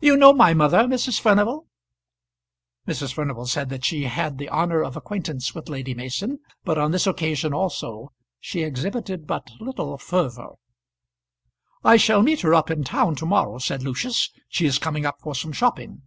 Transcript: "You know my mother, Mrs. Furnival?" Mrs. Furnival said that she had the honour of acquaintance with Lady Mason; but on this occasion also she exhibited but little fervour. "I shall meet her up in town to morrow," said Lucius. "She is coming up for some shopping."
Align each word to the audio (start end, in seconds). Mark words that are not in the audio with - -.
"You 0.00 0.16
know 0.16 0.32
my 0.32 0.54
mother, 0.54 0.84
Mrs. 0.84 1.18
Furnival?" 1.20 1.66
Mrs. 2.86 3.12
Furnival 3.12 3.46
said 3.46 3.68
that 3.70 3.84
she 3.84 4.04
had 4.04 4.38
the 4.38 4.48
honour 4.48 4.80
of 4.84 4.96
acquaintance 4.96 5.56
with 5.56 5.68
Lady 5.68 5.92
Mason; 5.92 6.38
but 6.62 6.78
on 6.78 6.92
this 6.92 7.04
occasion 7.04 7.52
also 7.52 8.12
she 8.38 8.62
exhibited 8.62 9.26
but 9.26 9.50
little 9.58 9.98
fervour. 9.98 10.52
"I 11.82 11.96
shall 11.96 12.22
meet 12.22 12.42
her 12.42 12.54
up 12.54 12.70
in 12.70 12.84
town 12.84 13.16
to 13.16 13.26
morrow," 13.26 13.58
said 13.58 13.82
Lucius. 13.82 14.30
"She 14.48 14.66
is 14.66 14.78
coming 14.78 15.04
up 15.04 15.20
for 15.20 15.34
some 15.34 15.50
shopping." 15.50 16.02